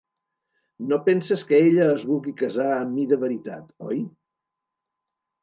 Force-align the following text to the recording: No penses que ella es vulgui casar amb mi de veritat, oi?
No 0.91 0.97
penses 1.09 1.43
que 1.51 1.59
ella 1.65 1.89
es 1.97 2.07
vulgui 2.13 2.33
casar 2.41 2.67
amb 2.79 2.93
mi 2.97 3.07
de 3.13 3.21
veritat, 3.27 3.69
oi? 3.93 4.03